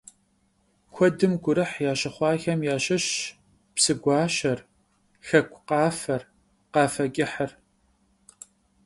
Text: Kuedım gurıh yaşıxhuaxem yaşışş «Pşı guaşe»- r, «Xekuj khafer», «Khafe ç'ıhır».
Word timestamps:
Kuedım 0.93 1.33
gurıh 1.43 1.73
yaşıxhuaxem 1.85 2.59
yaşışş 2.69 3.07
«Pşı 3.73 3.93
guaşe»- 4.03 4.55
r, 4.57 4.59
«Xekuj 5.27 5.61
khafer», 5.67 6.21
«Khafe 6.73 7.05
ç'ıhır». 7.15 7.51